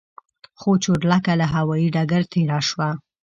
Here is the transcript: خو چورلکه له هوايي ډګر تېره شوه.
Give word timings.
خو 0.59 0.69
چورلکه 0.83 1.33
له 1.39 1.47
هوايي 1.53 1.87
ډګر 1.95 2.23
تېره 2.31 2.59
شوه. 2.67 2.89